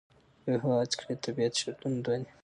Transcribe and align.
په 0.41 0.47
یوه 0.53 0.61
هیواد 0.63 0.89
کښي 0.97 1.13
د 1.17 1.21
تابیعت 1.23 1.53
شرطونه 1.61 1.97
دوه 2.05 2.17
دي. 2.21 2.29